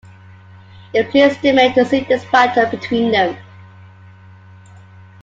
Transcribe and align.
It 0.95 1.11
pleased 1.11 1.43
the 1.43 1.51
men 1.51 1.75
to 1.75 1.85
see 1.85 1.99
this 1.99 2.25
battle 2.31 2.65
between 2.71 3.11
them. 3.11 3.37